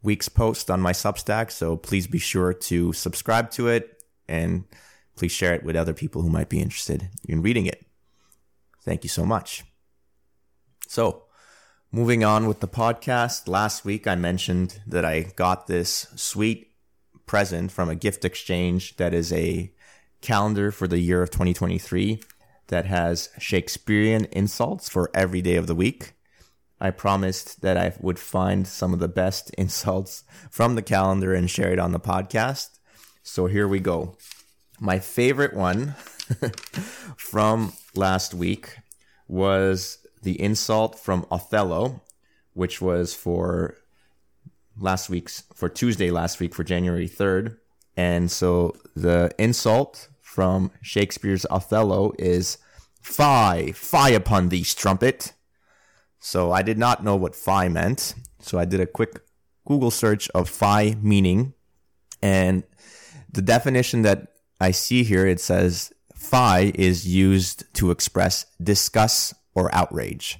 week's 0.02 0.28
post 0.28 0.70
on 0.70 0.80
my 0.80 0.92
Substack. 0.92 1.50
So 1.50 1.76
please 1.76 2.06
be 2.06 2.18
sure 2.18 2.52
to 2.52 2.92
subscribe 2.92 3.50
to 3.52 3.68
it 3.68 4.02
and 4.28 4.64
please 5.16 5.32
share 5.32 5.54
it 5.54 5.64
with 5.64 5.76
other 5.76 5.94
people 5.94 6.22
who 6.22 6.28
might 6.28 6.48
be 6.48 6.60
interested 6.60 7.08
in 7.26 7.40
reading 7.40 7.66
it. 7.66 7.86
Thank 8.82 9.04
you 9.04 9.08
so 9.08 9.24
much. 9.24 9.64
So, 10.88 11.24
Moving 11.94 12.24
on 12.24 12.48
with 12.48 12.60
the 12.60 12.68
podcast, 12.68 13.46
last 13.46 13.84
week 13.84 14.06
I 14.06 14.14
mentioned 14.14 14.80
that 14.86 15.04
I 15.04 15.24
got 15.36 15.66
this 15.66 16.06
sweet 16.16 16.72
present 17.26 17.70
from 17.70 17.90
a 17.90 17.94
gift 17.94 18.24
exchange 18.24 18.96
that 18.96 19.12
is 19.12 19.30
a 19.30 19.70
calendar 20.22 20.70
for 20.72 20.88
the 20.88 21.00
year 21.00 21.22
of 21.22 21.28
2023 21.28 22.22
that 22.68 22.86
has 22.86 23.28
Shakespearean 23.38 24.26
insults 24.32 24.88
for 24.88 25.10
every 25.12 25.42
day 25.42 25.56
of 25.56 25.66
the 25.66 25.74
week. 25.74 26.14
I 26.80 26.92
promised 26.92 27.60
that 27.60 27.76
I 27.76 27.92
would 28.00 28.18
find 28.18 28.66
some 28.66 28.94
of 28.94 28.98
the 28.98 29.06
best 29.06 29.50
insults 29.58 30.24
from 30.50 30.76
the 30.76 30.82
calendar 30.82 31.34
and 31.34 31.50
share 31.50 31.74
it 31.74 31.78
on 31.78 31.92
the 31.92 32.00
podcast. 32.00 32.78
So 33.22 33.44
here 33.44 33.68
we 33.68 33.80
go. 33.80 34.16
My 34.80 34.98
favorite 34.98 35.52
one 35.52 35.88
from 37.18 37.74
last 37.94 38.32
week 38.32 38.78
was 39.28 39.98
the 40.22 40.40
insult 40.40 40.98
from 40.98 41.26
Othello, 41.30 42.02
which 42.54 42.80
was 42.80 43.14
for 43.14 43.76
last 44.78 45.10
week's 45.10 45.44
for 45.54 45.68
Tuesday 45.68 46.10
last 46.10 46.40
week 46.40 46.54
for 46.54 46.64
January 46.64 47.08
3rd. 47.08 47.56
And 47.96 48.30
so 48.30 48.74
the 48.96 49.30
insult 49.38 50.08
from 50.20 50.70
Shakespeare's 50.80 51.44
Othello 51.50 52.12
is 52.18 52.58
Fie, 53.02 53.72
fie 53.72 54.10
upon 54.10 54.48
thee, 54.48 54.62
strumpet. 54.62 55.32
So 56.20 56.52
I 56.52 56.62
did 56.62 56.78
not 56.78 57.02
know 57.02 57.16
what 57.16 57.34
fie 57.34 57.68
meant. 57.68 58.14
So 58.38 58.58
I 58.58 58.64
did 58.64 58.80
a 58.80 58.86
quick 58.86 59.20
Google 59.66 59.90
search 59.90 60.30
of 60.30 60.48
fie 60.48 60.96
meaning. 61.02 61.54
And 62.22 62.62
the 63.30 63.42
definition 63.42 64.02
that 64.02 64.28
I 64.60 64.70
see 64.70 65.02
here, 65.02 65.26
it 65.26 65.40
says 65.40 65.92
fie 66.14 66.70
is 66.76 67.08
used 67.08 67.64
to 67.74 67.90
express 67.90 68.46
disgust 68.62 69.34
or 69.54 69.74
outrage. 69.74 70.38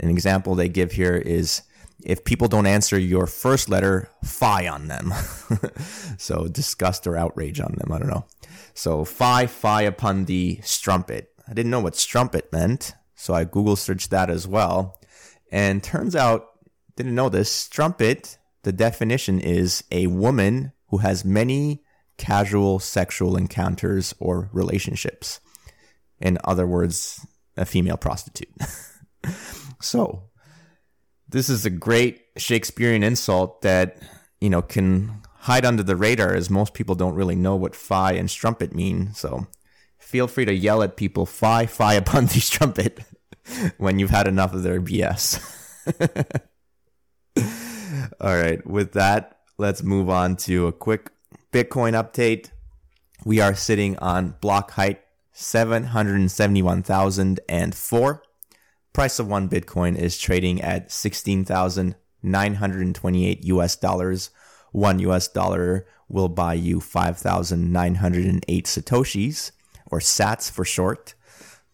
An 0.00 0.08
example 0.08 0.54
they 0.54 0.68
give 0.68 0.92
here 0.92 1.16
is 1.16 1.62
if 2.04 2.24
people 2.24 2.48
don't 2.48 2.66
answer 2.66 2.98
your 2.98 3.26
first 3.26 3.68
letter, 3.68 4.10
fie 4.24 4.66
on 4.66 4.88
them. 4.88 5.12
so 6.18 6.48
disgust 6.48 7.06
or 7.06 7.16
outrage 7.16 7.60
on 7.60 7.74
them. 7.78 7.92
I 7.92 7.98
don't 7.98 8.08
know. 8.08 8.26
So 8.74 9.04
fie, 9.04 9.46
fie 9.46 9.82
upon 9.82 10.24
the 10.24 10.60
strumpet. 10.62 11.30
I 11.46 11.54
didn't 11.54 11.70
know 11.70 11.80
what 11.80 11.96
strumpet 11.96 12.52
meant. 12.52 12.94
So 13.14 13.34
I 13.34 13.44
Google 13.44 13.76
searched 13.76 14.10
that 14.10 14.30
as 14.30 14.48
well. 14.48 14.98
And 15.50 15.82
turns 15.82 16.16
out, 16.16 16.46
didn't 16.96 17.14
know 17.14 17.28
this, 17.28 17.50
strumpet, 17.50 18.38
the 18.62 18.72
definition 18.72 19.40
is 19.40 19.84
a 19.90 20.06
woman 20.06 20.72
who 20.88 20.98
has 20.98 21.24
many 21.24 21.82
casual 22.16 22.78
sexual 22.78 23.36
encounters 23.36 24.14
or 24.18 24.50
relationships. 24.52 25.40
In 26.20 26.38
other 26.44 26.66
words, 26.66 27.26
a 27.56 27.64
female 27.64 27.96
prostitute. 27.96 28.52
so, 29.80 30.24
this 31.28 31.48
is 31.48 31.64
a 31.64 31.70
great 31.70 32.22
Shakespearean 32.36 33.02
insult 33.02 33.62
that, 33.62 33.98
you 34.40 34.50
know, 34.50 34.62
can 34.62 35.22
hide 35.34 35.64
under 35.64 35.82
the 35.82 35.96
radar 35.96 36.34
as 36.34 36.50
most 36.50 36.74
people 36.74 36.94
don't 36.94 37.14
really 37.14 37.36
know 37.36 37.56
what 37.56 37.74
fie 37.74 38.12
and 38.12 38.30
strumpet 38.30 38.74
mean. 38.74 39.12
So, 39.14 39.46
feel 39.98 40.28
free 40.28 40.44
to 40.44 40.54
yell 40.54 40.82
at 40.82 40.96
people, 40.96 41.26
fie, 41.26 41.66
fie 41.66 41.94
upon 41.94 42.26
the 42.26 42.40
strumpet 42.40 43.00
when 43.78 43.98
you've 43.98 44.10
had 44.10 44.28
enough 44.28 44.54
of 44.54 44.62
their 44.62 44.80
BS. 44.80 45.40
All 48.20 48.36
right, 48.36 48.64
with 48.66 48.92
that, 48.92 49.40
let's 49.58 49.82
move 49.82 50.08
on 50.08 50.36
to 50.36 50.66
a 50.66 50.72
quick 50.72 51.10
Bitcoin 51.52 51.92
update. 51.92 52.50
We 53.24 53.40
are 53.40 53.54
sitting 53.54 53.98
on 53.98 54.36
block 54.40 54.70
height 54.72 55.00
771,004. 55.32 58.22
Price 58.92 59.18
of 59.18 59.26
one 59.26 59.48
Bitcoin 59.48 59.96
is 59.96 60.18
trading 60.18 60.60
at 60.60 60.92
16,928 60.92 63.44
US 63.44 63.76
dollars. 63.76 64.28
One 64.72 64.98
US 64.98 65.28
dollar 65.28 65.86
will 66.08 66.28
buy 66.28 66.54
you 66.54 66.80
5,908 66.80 68.66
Satoshis, 68.66 69.50
or 69.90 69.98
sats 69.98 70.50
for 70.50 70.64
short. 70.64 71.14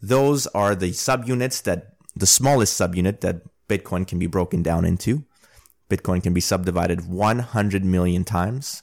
Those 0.01 0.47
are 0.49 0.77
the 0.77 0.91
subunits 0.91 1.63
that, 1.65 1.95
the 2.15 2.27
smallest 2.27 2.81
subunit 2.81 3.21
that 3.21 3.43
Bitcoin 3.69 4.07
can 4.07 4.19
be 4.19 4.29
broken 4.29 4.63
down 4.63 4.85
into. 4.85 5.25
Bitcoin 5.91 6.23
can 6.23 6.33
be 6.33 6.41
subdivided 6.41 7.09
100 7.09 7.85
million 7.85 8.25
times. 8.25 8.83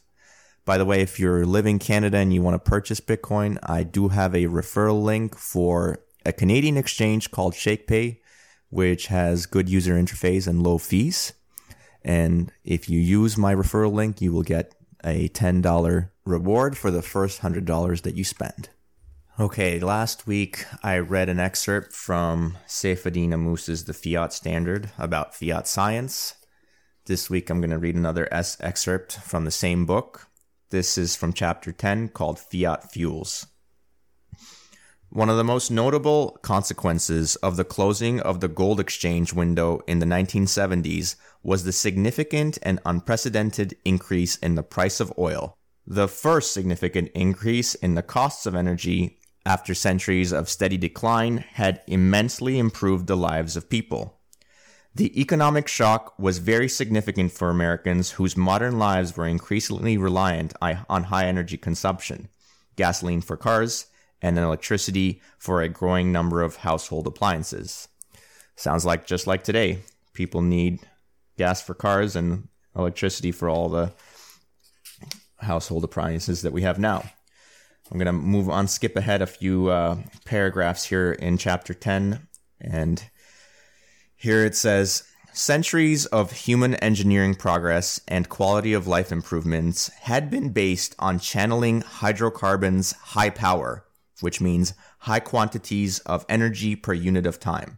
By 0.65 0.79
the 0.79 0.85
way, 0.85 1.01
if 1.01 1.19
you're 1.19 1.45
living 1.45 1.75
in 1.75 1.79
Canada 1.79 2.17
and 2.17 2.33
you 2.33 2.41
want 2.41 2.55
to 2.55 2.69
purchase 2.69 2.99
Bitcoin, 2.99 3.59
I 3.61 3.83
do 3.83 4.07
have 4.07 4.33
a 4.33 4.45
referral 4.45 5.03
link 5.03 5.37
for 5.37 5.99
a 6.25 6.33
Canadian 6.33 6.75
exchange 6.75 7.29
called 7.29 7.53
ShakePay, 7.53 8.19
which 8.69 9.07
has 9.07 9.45
good 9.45 9.69
user 9.69 9.93
interface 9.93 10.47
and 10.47 10.63
low 10.63 10.79
fees. 10.79 11.33
And 12.03 12.51
if 12.63 12.89
you 12.89 12.99
use 12.99 13.37
my 13.37 13.53
referral 13.53 13.93
link, 13.93 14.21
you 14.21 14.33
will 14.33 14.41
get 14.41 14.73
a 15.03 15.29
$10 15.29 16.09
reward 16.25 16.75
for 16.75 16.89
the 16.89 17.03
first 17.03 17.41
$100 17.41 18.01
that 18.01 18.15
you 18.15 18.23
spend. 18.23 18.69
Okay, 19.39 19.79
last 19.79 20.25
week 20.25 20.65
I 20.81 20.97
read 20.97 21.29
an 21.29 21.39
excerpt 21.39 21.93
from 21.93 22.57
Saifedean 22.67 23.33
Ammous's 23.33 23.83
The 23.83 23.93
Fiat 23.93 24.33
Standard 24.33 24.89
about 24.97 25.35
fiat 25.35 25.67
science. 25.67 26.35
This 27.05 27.29
week 27.29 27.51
I'm 27.51 27.61
going 27.61 27.69
to 27.69 27.77
read 27.77 27.95
another 27.95 28.27
S 28.31 28.57
excerpt 28.61 29.13
from 29.17 29.45
the 29.45 29.51
same 29.51 29.85
book. 29.85 30.27
This 30.75 30.97
is 30.97 31.15
from 31.15 31.31
chapter 31.31 31.71
10 31.71 32.09
called 32.09 32.37
Fiat 32.37 32.91
Fuels. 32.91 33.47
One 35.07 35.29
of 35.29 35.37
the 35.37 35.43
most 35.45 35.71
notable 35.71 36.37
consequences 36.41 37.37
of 37.37 37.55
the 37.55 37.63
closing 37.63 38.19
of 38.19 38.41
the 38.41 38.49
gold 38.49 38.81
exchange 38.81 39.31
window 39.31 39.79
in 39.87 39.99
the 39.99 40.05
1970s 40.05 41.15
was 41.41 41.63
the 41.63 41.71
significant 41.71 42.57
and 42.61 42.81
unprecedented 42.85 43.77
increase 43.85 44.35
in 44.35 44.55
the 44.55 44.63
price 44.63 44.99
of 44.99 45.13
oil. 45.17 45.57
The 45.87 46.09
first 46.09 46.51
significant 46.51 47.09
increase 47.15 47.75
in 47.75 47.95
the 47.95 48.03
costs 48.03 48.45
of 48.45 48.53
energy 48.53 49.21
after 49.45 49.73
centuries 49.73 50.33
of 50.33 50.49
steady 50.49 50.75
decline 50.75 51.37
had 51.37 51.83
immensely 51.87 52.59
improved 52.59 53.07
the 53.07 53.15
lives 53.15 53.55
of 53.55 53.69
people. 53.69 54.14
The 54.95 55.19
economic 55.19 55.67
shock 55.67 56.17
was 56.17 56.37
very 56.37 56.69
significant 56.69 57.33
for 57.33 57.49
Americans 57.49 58.11
whose 58.11 58.37
modern 58.37 58.79
lives 58.79 59.17
were 59.17 59.27
increasingly 59.27 59.97
reliant 59.97 60.53
on 60.61 61.03
high 61.03 61.25
energy 61.25 61.57
consumption, 61.57 62.29
gasoline 62.77 63.19
for 63.19 63.35
cars, 63.35 63.87
and 64.21 64.37
electricity 64.37 65.21
for 65.37 65.61
a 65.61 65.67
growing 65.67 66.13
number 66.13 66.41
of 66.41 66.55
household 66.57 67.07
appliances. 67.07 67.89
Sounds 68.55 68.85
like 68.85 69.05
just 69.05 69.27
like 69.27 69.43
today, 69.43 69.79
people 70.13 70.41
need 70.41 70.79
gas 71.37 71.61
for 71.61 71.73
cars 71.73 72.15
and 72.15 72.47
electricity 72.73 73.33
for 73.33 73.49
all 73.49 73.67
the 73.67 73.91
household 75.39 75.83
appliances 75.83 76.41
that 76.41 76.53
we 76.53 76.61
have 76.61 76.79
now. 76.79 77.03
I'm 77.91 77.97
going 77.97 78.05
to 78.05 78.13
move 78.13 78.49
on, 78.49 78.69
skip 78.69 78.95
ahead 78.95 79.21
a 79.21 79.27
few 79.27 79.67
uh, 79.67 79.97
paragraphs 80.23 80.85
here 80.85 81.11
in 81.11 81.37
chapter 81.37 81.73
10, 81.73 82.27
and 82.61 83.03
here 84.25 84.43
it 84.43 84.55
says 84.55 85.03
Centuries 85.33 86.07
of 86.07 86.31
human 86.31 86.73
engineering 86.75 87.35
progress 87.35 88.01
and 88.07 88.27
quality 88.27 88.73
of 88.73 88.87
life 88.87 89.11
improvements 89.11 89.89
had 89.99 90.31
been 90.31 90.49
based 90.49 90.95
on 90.97 91.19
channeling 91.19 91.81
hydrocarbons' 91.81 92.93
high 93.13 93.29
power, 93.29 93.85
which 94.21 94.41
means 94.41 94.73
high 94.99 95.19
quantities 95.19 95.99
of 95.99 96.25
energy 96.27 96.75
per 96.75 96.91
unit 96.93 97.27
of 97.27 97.39
time, 97.39 97.77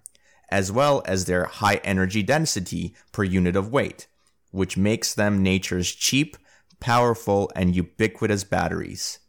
as 0.49 0.71
well 0.71 1.01
as 1.05 1.25
their 1.25 1.45
high 1.45 1.81
energy 1.83 2.23
density 2.23 2.95
per 3.11 3.25
unit 3.25 3.57
of 3.57 3.73
weight, 3.73 4.07
which 4.51 4.77
makes 4.77 5.13
them 5.13 5.43
nature's 5.43 5.91
cheap, 5.91 6.37
powerful, 6.79 7.51
and 7.57 7.75
ubiquitous 7.75 8.45
batteries. 8.45 9.19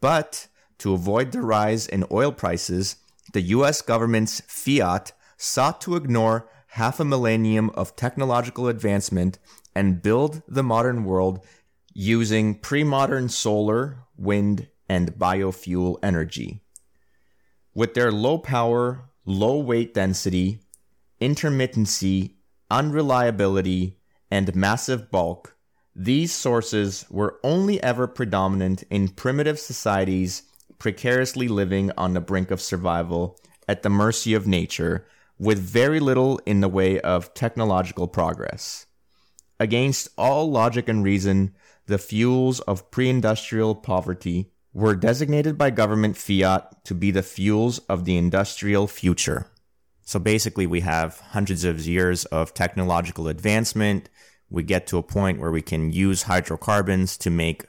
But 0.00 0.48
to 0.78 0.92
avoid 0.92 1.30
the 1.30 1.42
rise 1.42 1.86
in 1.86 2.04
oil 2.10 2.32
prices, 2.32 2.96
the 3.32 3.42
US 3.42 3.80
government's 3.80 4.40
fiat 4.48 5.12
sought 5.42 5.80
to 5.80 5.96
ignore 5.96 6.48
half 6.68 7.00
a 7.00 7.04
millennium 7.04 7.68
of 7.70 7.96
technological 7.96 8.68
advancement 8.68 9.38
and 9.74 10.00
build 10.00 10.42
the 10.46 10.62
modern 10.62 11.04
world 11.04 11.44
using 11.92 12.54
pre 12.54 12.84
modern 12.84 13.28
solar, 13.28 13.98
wind, 14.16 14.68
and 14.88 15.12
biofuel 15.14 15.98
energy. 16.02 16.62
With 17.74 17.94
their 17.94 18.12
low 18.12 18.38
power, 18.38 19.10
low 19.24 19.58
weight 19.58 19.94
density, 19.94 20.60
intermittency, 21.20 22.34
unreliability, 22.70 23.98
and 24.30 24.54
massive 24.54 25.10
bulk, 25.10 25.56
these 25.94 26.32
sources 26.32 27.04
were 27.10 27.38
only 27.42 27.82
ever 27.82 28.06
predominant 28.06 28.84
in 28.90 29.08
primitive 29.08 29.58
societies 29.58 30.44
precariously 30.78 31.48
living 31.48 31.90
on 31.98 32.14
the 32.14 32.20
brink 32.20 32.50
of 32.50 32.60
survival 32.60 33.38
at 33.68 33.82
the 33.82 33.90
mercy 33.90 34.34
of 34.34 34.46
nature 34.46 35.06
with 35.42 35.58
very 35.58 35.98
little 35.98 36.40
in 36.46 36.60
the 36.60 36.68
way 36.68 37.00
of 37.00 37.34
technological 37.34 38.06
progress. 38.06 38.86
Against 39.58 40.08
all 40.16 40.48
logic 40.48 40.88
and 40.88 41.02
reason, 41.02 41.56
the 41.86 41.98
fuels 41.98 42.60
of 42.60 42.92
pre 42.92 43.08
industrial 43.08 43.74
poverty 43.74 44.52
were 44.72 44.94
designated 44.94 45.58
by 45.58 45.70
government 45.70 46.16
fiat 46.16 46.84
to 46.84 46.94
be 46.94 47.10
the 47.10 47.24
fuels 47.24 47.78
of 47.88 48.04
the 48.04 48.16
industrial 48.16 48.86
future. 48.86 49.48
So 50.04 50.20
basically, 50.20 50.68
we 50.68 50.80
have 50.80 51.18
hundreds 51.18 51.64
of 51.64 51.84
years 51.84 52.24
of 52.26 52.54
technological 52.54 53.26
advancement. 53.26 54.08
We 54.48 54.62
get 54.62 54.86
to 54.88 54.98
a 54.98 55.02
point 55.02 55.40
where 55.40 55.50
we 55.50 55.62
can 55.62 55.90
use 55.90 56.22
hydrocarbons 56.22 57.16
to 57.18 57.30
make 57.30 57.66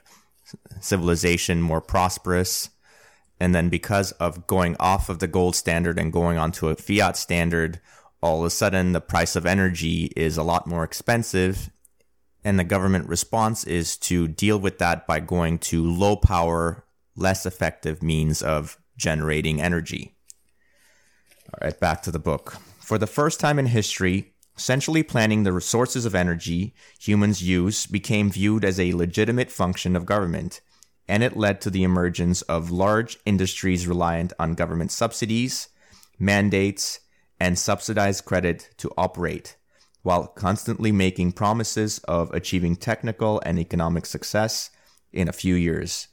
civilization 0.80 1.60
more 1.60 1.80
prosperous. 1.80 2.70
And 3.40 3.54
then, 3.54 3.68
because 3.68 4.12
of 4.12 4.46
going 4.46 4.76
off 4.78 5.08
of 5.08 5.18
the 5.18 5.26
gold 5.26 5.56
standard 5.56 5.98
and 5.98 6.12
going 6.12 6.38
onto 6.38 6.68
a 6.68 6.76
fiat 6.76 7.16
standard, 7.16 7.80
all 8.22 8.40
of 8.40 8.46
a 8.46 8.50
sudden 8.50 8.92
the 8.92 9.00
price 9.00 9.36
of 9.36 9.44
energy 9.44 10.12
is 10.16 10.36
a 10.36 10.42
lot 10.42 10.66
more 10.66 10.84
expensive. 10.84 11.70
And 12.44 12.58
the 12.58 12.64
government 12.64 13.08
response 13.08 13.64
is 13.64 13.96
to 13.98 14.28
deal 14.28 14.58
with 14.58 14.78
that 14.78 15.06
by 15.06 15.20
going 15.20 15.58
to 15.58 15.84
low 15.84 16.16
power, 16.16 16.84
less 17.16 17.44
effective 17.44 18.02
means 18.02 18.42
of 18.42 18.78
generating 18.96 19.60
energy. 19.60 20.14
All 21.52 21.66
right, 21.66 21.78
back 21.78 22.02
to 22.02 22.10
the 22.10 22.18
book. 22.18 22.56
For 22.80 22.98
the 22.98 23.06
first 23.06 23.40
time 23.40 23.58
in 23.58 23.66
history, 23.66 24.32
centrally 24.56 25.02
planning 25.02 25.42
the 25.42 25.52
resources 25.52 26.04
of 26.04 26.14
energy 26.14 26.74
humans 26.98 27.42
use 27.42 27.86
became 27.86 28.30
viewed 28.30 28.64
as 28.64 28.78
a 28.78 28.92
legitimate 28.92 29.50
function 29.50 29.96
of 29.96 30.06
government, 30.06 30.60
and 31.08 31.22
it 31.22 31.36
led 31.36 31.60
to 31.60 31.70
the 31.70 31.82
emergence 31.82 32.42
of 32.42 32.70
large 32.70 33.18
industries 33.26 33.86
reliant 33.86 34.32
on 34.38 34.54
government 34.54 34.90
subsidies, 34.90 35.68
mandates, 36.18 37.00
and 37.40 37.58
subsidized 37.58 38.24
credit 38.24 38.70
to 38.78 38.90
operate, 38.96 39.56
while 40.02 40.26
constantly 40.26 40.92
making 40.92 41.32
promises 41.32 41.98
of 42.00 42.32
achieving 42.32 42.76
technical 42.76 43.40
and 43.44 43.58
economic 43.58 44.06
success 44.06 44.70
in 45.12 45.28
a 45.28 45.32
few 45.32 45.54
years. 45.54 46.08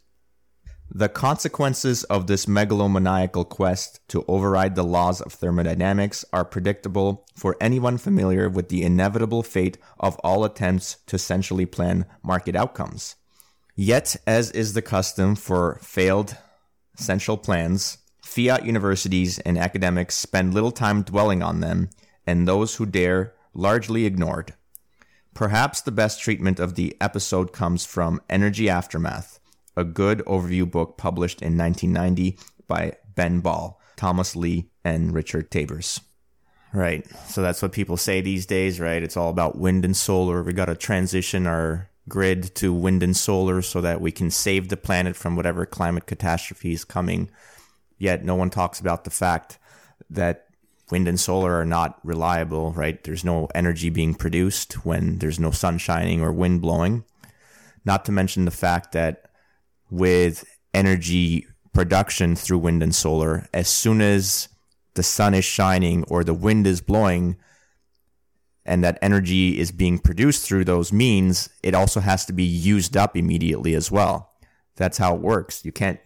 The 0.93 1.07
consequences 1.07 2.03
of 2.05 2.27
this 2.27 2.47
megalomaniacal 2.47 3.47
quest 3.47 4.01
to 4.09 4.25
override 4.27 4.75
the 4.75 4.83
laws 4.83 5.21
of 5.21 5.31
thermodynamics 5.31 6.25
are 6.33 6.43
predictable 6.43 7.25
for 7.33 7.55
anyone 7.61 7.97
familiar 7.97 8.49
with 8.49 8.67
the 8.67 8.83
inevitable 8.83 9.41
fate 9.41 9.77
of 10.01 10.17
all 10.17 10.43
attempts 10.43 10.97
to 11.07 11.17
centrally 11.17 11.65
plan 11.65 12.05
market 12.21 12.57
outcomes. 12.57 13.15
Yet, 13.75 14.15
as 14.27 14.51
is 14.51 14.73
the 14.73 14.81
custom 14.81 15.35
for 15.35 15.79
failed 15.81 16.37
central 16.95 17.37
plans, 17.37 17.97
fiat 18.21 18.65
universities 18.65 19.39
and 19.39 19.57
academics 19.57 20.15
spend 20.15 20.53
little 20.53 20.71
time 20.71 21.03
dwelling 21.03 21.41
on 21.41 21.59
them, 21.59 21.89
and 22.25 22.47
those 22.47 22.75
who 22.75 22.85
dare 22.85 23.33
largely 23.53 24.05
ignored. 24.05 24.53
Perhaps 25.33 25.81
the 25.81 25.91
best 25.91 26.21
treatment 26.21 26.59
of 26.59 26.75
the 26.75 26.95
episode 26.99 27.53
comes 27.53 27.85
from 27.85 28.21
Energy 28.29 28.69
Aftermath 28.69 29.39
a 29.75 29.83
good 29.83 30.19
overview 30.19 30.69
book 30.69 30.97
published 30.97 31.41
in 31.41 31.57
1990 31.57 32.37
by 32.67 32.93
Ben 33.15 33.39
Ball, 33.39 33.79
Thomas 33.95 34.35
Lee, 34.35 34.69
and 34.83 35.13
Richard 35.13 35.49
Tabors. 35.51 36.01
Right. 36.73 37.05
So 37.27 37.41
that's 37.41 37.61
what 37.61 37.73
people 37.73 37.97
say 37.97 38.21
these 38.21 38.45
days, 38.45 38.79
right? 38.79 39.03
It's 39.03 39.17
all 39.17 39.29
about 39.29 39.57
wind 39.57 39.83
and 39.83 39.95
solar. 39.95 40.41
We 40.41 40.53
got 40.53 40.65
to 40.65 40.75
transition 40.75 41.45
our 41.45 41.89
grid 42.09 42.55
to 42.55 42.73
wind 42.73 43.03
and 43.03 43.15
solar 43.15 43.61
so 43.61 43.81
that 43.81 44.01
we 44.01 44.11
can 44.11 44.31
save 44.31 44.69
the 44.69 44.77
planet 44.77 45.15
from 45.15 45.35
whatever 45.35 45.65
climate 45.65 46.05
catastrophe 46.05 46.73
is 46.73 46.83
coming. 46.83 47.29
Yet 47.97 48.25
no 48.25 48.35
one 48.35 48.49
talks 48.49 48.79
about 48.79 49.03
the 49.03 49.09
fact 49.09 49.59
that 50.09 50.47
wind 50.89 51.07
and 51.07 51.19
solar 51.19 51.59
are 51.59 51.65
not 51.65 51.99
reliable, 52.03 52.71
right? 52.71 53.01
There's 53.03 53.23
no 53.23 53.47
energy 53.53 53.89
being 53.89 54.15
produced 54.15 54.85
when 54.85 55.19
there's 55.19 55.39
no 55.39 55.51
sun 55.51 55.77
shining 55.77 56.21
or 56.21 56.31
wind 56.31 56.61
blowing. 56.61 57.03
Not 57.85 58.05
to 58.05 58.11
mention 58.11 58.45
the 58.45 58.51
fact 58.51 58.91
that 58.91 59.25
with 59.89 60.43
energy 60.73 61.45
production 61.73 62.35
through 62.35 62.59
wind 62.59 62.83
and 62.83 62.93
solar. 62.93 63.47
As 63.53 63.67
soon 63.67 64.01
as 64.01 64.49
the 64.93 65.03
sun 65.03 65.33
is 65.33 65.45
shining 65.45 66.03
or 66.05 66.23
the 66.23 66.33
wind 66.33 66.67
is 66.67 66.81
blowing, 66.81 67.37
and 68.71 68.85
that 68.85 68.97
energy 69.01 69.59
is 69.59 69.69
being 69.69 69.99
produced 69.99 70.47
through 70.47 70.63
those 70.63 70.93
means, 70.93 71.49
it 71.61 71.75
also 71.75 71.99
has 71.99 72.23
to 72.23 72.31
be 72.31 72.45
used 72.45 72.95
up 72.95 73.17
immediately 73.17 73.75
as 73.75 73.91
well. 73.91 74.31
That's 74.77 74.97
how 74.97 75.13
it 75.13 75.19
works. 75.19 75.65
You 75.65 75.73
can't, 75.73 75.99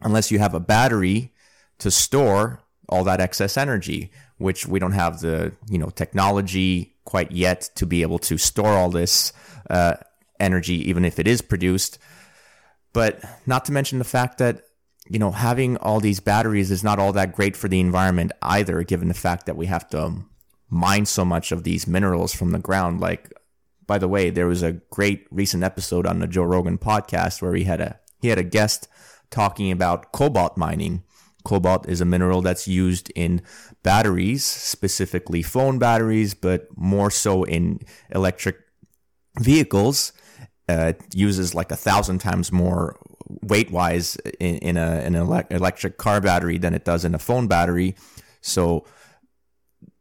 unless 0.00 0.30
you 0.30 0.38
have 0.38 0.54
a 0.54 0.60
battery 0.60 1.34
to 1.76 1.90
store 1.90 2.62
all 2.88 3.04
that 3.04 3.20
excess 3.20 3.58
energy, 3.58 4.10
which 4.38 4.66
we 4.66 4.78
don't 4.78 4.92
have 4.92 5.20
the 5.20 5.52
you 5.70 5.76
know 5.76 5.90
technology 5.90 6.96
quite 7.04 7.32
yet 7.32 7.68
to 7.74 7.84
be 7.84 8.00
able 8.00 8.18
to 8.20 8.38
store 8.38 8.72
all 8.72 8.88
this 8.88 9.34
uh, 9.68 9.96
energy, 10.40 10.88
even 10.88 11.04
if 11.04 11.18
it 11.18 11.28
is 11.28 11.42
produced. 11.42 11.98
But 12.94 13.22
not 13.46 13.66
to 13.66 13.72
mention 13.72 13.98
the 13.98 14.04
fact 14.04 14.38
that, 14.38 14.62
you 15.10 15.18
know, 15.18 15.32
having 15.32 15.76
all 15.76 16.00
these 16.00 16.20
batteries 16.20 16.70
is 16.70 16.82
not 16.82 16.98
all 16.98 17.12
that 17.12 17.34
great 17.34 17.58
for 17.58 17.68
the 17.68 17.78
environment 17.78 18.32
either, 18.40 18.82
given 18.84 19.08
the 19.08 19.14
fact 19.14 19.44
that 19.44 19.56
we 19.58 19.66
have 19.66 19.86
to 19.90 20.24
mine 20.70 21.04
so 21.04 21.24
much 21.24 21.52
of 21.52 21.64
these 21.64 21.86
minerals 21.86 22.34
from 22.34 22.52
the 22.52 22.58
ground. 22.58 23.00
Like, 23.00 23.32
by 23.86 23.98
the 23.98 24.08
way, 24.08 24.30
there 24.30 24.46
was 24.46 24.62
a 24.62 24.80
great 24.90 25.26
recent 25.30 25.64
episode 25.64 26.06
on 26.06 26.20
the 26.20 26.26
Joe 26.26 26.44
Rogan 26.44 26.78
podcast 26.78 27.42
where 27.42 27.54
he 27.54 27.64
had 27.64 27.80
a 27.80 27.98
he 28.20 28.28
had 28.28 28.38
a 28.38 28.44
guest 28.44 28.88
talking 29.30 29.70
about 29.70 30.12
cobalt 30.12 30.56
mining. 30.56 31.02
Cobalt 31.44 31.88
is 31.88 32.00
a 32.00 32.04
mineral 32.04 32.42
that's 32.42 32.68
used 32.68 33.10
in 33.16 33.40
batteries, 33.82 34.44
specifically 34.44 35.42
phone 35.42 35.78
batteries, 35.78 36.34
but 36.34 36.68
more 36.76 37.10
so 37.10 37.44
in 37.44 37.80
electric 38.10 38.58
vehicles 39.38 40.12
uh, 40.68 40.92
uses 41.14 41.54
like 41.54 41.72
a 41.72 41.76
thousand 41.76 42.18
times 42.18 42.52
more 42.52 42.96
weight 43.42 43.70
wise 43.70 44.16
in, 44.38 44.56
in 44.58 44.76
a, 44.76 44.80
an 44.80 45.14
electric 45.50 45.96
car 45.96 46.20
battery 46.20 46.58
than 46.58 46.74
it 46.74 46.84
does 46.84 47.04
in 47.04 47.14
a 47.14 47.18
phone 47.18 47.46
battery. 47.46 47.96
So, 48.42 48.84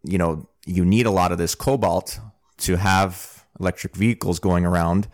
you 0.03 0.17
know, 0.17 0.48
you 0.65 0.85
need 0.85 1.05
a 1.05 1.11
lot 1.11 1.31
of 1.31 1.37
this 1.37 1.55
cobalt 1.55 2.19
to 2.59 2.75
have 2.77 3.45
electric 3.59 3.95
vehicles 3.95 4.39
going 4.39 4.65
around. 4.65 5.07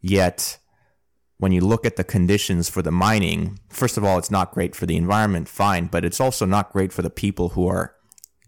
Yet, 0.00 0.58
when 1.38 1.52
you 1.52 1.60
look 1.60 1.84
at 1.84 1.96
the 1.96 2.04
conditions 2.04 2.68
for 2.68 2.82
the 2.82 2.90
mining, 2.90 3.58
first 3.68 3.96
of 3.96 4.04
all, 4.04 4.18
it's 4.18 4.30
not 4.30 4.52
great 4.52 4.74
for 4.74 4.86
the 4.86 4.96
environment, 4.96 5.48
fine, 5.48 5.86
but 5.86 6.04
it's 6.04 6.20
also 6.20 6.46
not 6.46 6.72
great 6.72 6.92
for 6.92 7.02
the 7.02 7.10
people 7.10 7.50
who 7.50 7.66
are 7.66 7.94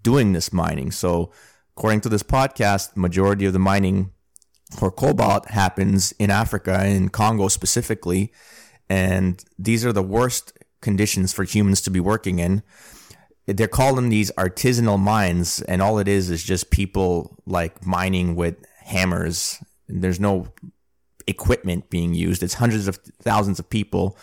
doing 0.02 0.32
this 0.32 0.52
mining. 0.52 0.90
So, 0.90 1.32
according 1.76 2.00
to 2.02 2.08
this 2.08 2.22
podcast, 2.22 2.96
majority 2.96 3.44
of 3.44 3.52
the 3.52 3.58
mining 3.58 4.12
for 4.76 4.90
cobalt 4.90 5.50
happens 5.50 6.12
in 6.18 6.30
Africa, 6.30 6.86
in 6.86 7.08
Congo 7.08 7.48
specifically. 7.48 8.32
And 8.88 9.42
these 9.58 9.84
are 9.84 9.92
the 9.92 10.02
worst 10.02 10.52
conditions 10.80 11.32
for 11.32 11.44
humans 11.44 11.80
to 11.82 11.90
be 11.90 12.00
working 12.00 12.38
in. 12.38 12.62
They're 13.56 13.66
calling 13.66 14.10
these 14.10 14.30
artisanal 14.32 14.98
mines, 14.98 15.62
and 15.62 15.80
all 15.80 15.98
it 15.98 16.06
is 16.06 16.30
is 16.30 16.44
just 16.44 16.70
people 16.70 17.38
like 17.46 17.86
mining 17.86 18.36
with 18.36 18.56
hammers. 18.82 19.58
There's 19.88 20.20
no 20.20 20.48
equipment 21.26 21.88
being 21.88 22.12
used. 22.12 22.42
It's 22.42 22.54
hundreds 22.54 22.88
of 22.88 22.96
thousands 23.22 23.58
of 23.58 23.70
people 23.70 24.18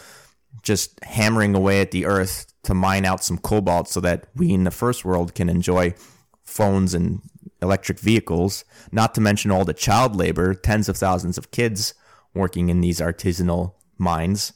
just 0.61 1.03
hammering 1.03 1.55
away 1.55 1.81
at 1.81 1.89
the 1.89 2.05
earth 2.05 2.53
to 2.63 2.75
mine 2.75 3.03
out 3.03 3.23
some 3.23 3.39
cobalt 3.39 3.87
so 3.87 3.99
that 4.01 4.27
we 4.35 4.51
in 4.51 4.63
the 4.63 4.71
first 4.71 5.03
world 5.03 5.33
can 5.33 5.49
enjoy 5.49 5.95
phones 6.43 6.93
and 6.93 7.21
electric 7.63 7.99
vehicles, 7.99 8.63
not 8.91 9.15
to 9.15 9.21
mention 9.21 9.49
all 9.49 9.65
the 9.65 9.73
child 9.73 10.15
labor, 10.15 10.53
tens 10.53 10.87
of 10.87 10.97
thousands 10.97 11.37
of 11.37 11.49
kids 11.49 11.95
working 12.35 12.69
in 12.69 12.81
these 12.81 12.99
artisanal 12.99 13.73
mines. 13.97 14.53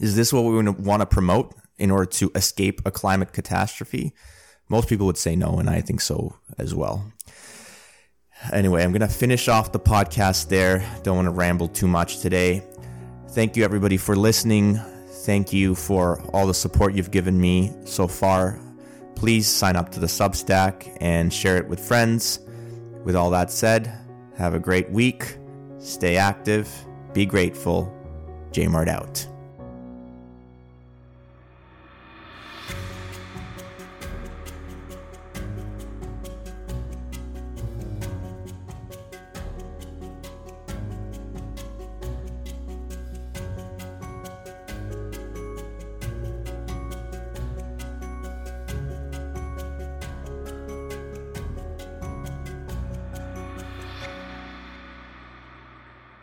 Is 0.00 0.16
this 0.16 0.32
what 0.32 0.42
we 0.42 0.68
want 0.68 1.00
to 1.00 1.06
promote 1.06 1.54
in 1.78 1.90
order 1.90 2.06
to 2.06 2.30
escape 2.34 2.80
a 2.84 2.90
climate 2.90 3.32
catastrophe? 3.32 4.14
Most 4.68 4.88
people 4.88 5.06
would 5.06 5.16
say 5.16 5.36
no, 5.36 5.58
and 5.58 5.70
I 5.70 5.80
think 5.80 6.00
so 6.00 6.36
as 6.58 6.74
well. 6.74 7.12
Anyway, 8.52 8.84
I'm 8.84 8.92
going 8.92 9.00
to 9.00 9.08
finish 9.08 9.48
off 9.48 9.72
the 9.72 9.80
podcast 9.80 10.48
there. 10.48 10.84
Don't 11.02 11.16
want 11.16 11.26
to 11.26 11.32
ramble 11.32 11.68
too 11.68 11.88
much 11.88 12.20
today. 12.20 12.62
Thank 13.30 13.56
you, 13.56 13.64
everybody, 13.64 13.96
for 13.96 14.14
listening. 14.14 14.78
Thank 15.24 15.52
you 15.52 15.74
for 15.74 16.20
all 16.32 16.46
the 16.46 16.54
support 16.54 16.94
you've 16.94 17.10
given 17.10 17.40
me 17.40 17.72
so 17.84 18.06
far 18.06 18.60
please 19.18 19.48
sign 19.48 19.74
up 19.74 19.90
to 19.90 19.98
the 19.98 20.06
Substack 20.06 20.96
and 21.00 21.34
share 21.34 21.56
it 21.56 21.68
with 21.68 21.80
friends. 21.80 22.38
With 23.04 23.16
all 23.16 23.30
that 23.30 23.50
said, 23.50 23.92
have 24.36 24.54
a 24.54 24.60
great 24.60 24.88
week, 24.90 25.38
stay 25.78 26.16
active, 26.16 26.68
be 27.12 27.26
grateful. 27.26 27.92
Jmart 28.52 28.88
out. 28.88 29.37